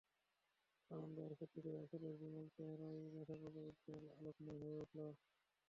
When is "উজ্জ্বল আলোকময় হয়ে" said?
3.69-4.79